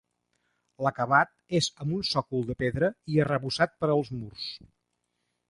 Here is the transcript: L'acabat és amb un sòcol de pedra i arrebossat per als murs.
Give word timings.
L'acabat 0.85 1.29
és 1.59 1.67
amb 1.85 1.97
un 1.97 2.07
sòcol 2.13 2.41
de 2.49 2.57
pedra 2.65 2.91
i 3.17 3.21
arrebossat 3.27 3.77
per 3.85 3.93
als 3.99 4.13
murs. 4.19 4.49